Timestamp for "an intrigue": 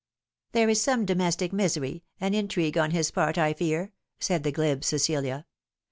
2.19-2.75